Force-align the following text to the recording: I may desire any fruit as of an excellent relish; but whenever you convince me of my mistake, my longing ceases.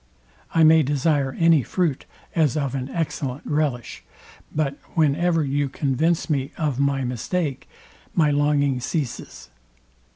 I 0.51 0.63
may 0.63 0.81
desire 0.81 1.33
any 1.37 1.61
fruit 1.61 2.05
as 2.33 2.57
of 2.57 2.73
an 2.73 2.89
excellent 2.89 3.45
relish; 3.45 4.03
but 4.51 4.75
whenever 4.95 5.43
you 5.45 5.69
convince 5.69 6.27
me 6.27 6.51
of 6.57 6.79
my 6.79 7.03
mistake, 7.03 7.69
my 8.15 8.31
longing 8.31 8.79
ceases. 8.79 9.51